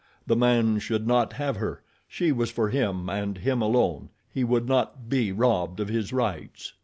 The 0.25 0.35
man 0.35 0.79
should 0.79 1.05
not 1.05 1.33
have 1.33 1.57
her. 1.57 1.83
She 2.07 2.31
was 2.31 2.49
for 2.49 2.69
him 2.71 3.07
and 3.07 3.37
him 3.37 3.61
alone. 3.61 4.09
He 4.33 4.43
would 4.43 4.67
not 4.67 5.09
be 5.09 5.31
robbed 5.31 5.79
of 5.79 5.89
his 5.89 6.11
rights. 6.11 6.73